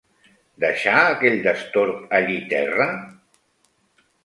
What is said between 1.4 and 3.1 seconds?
destorb allí terra?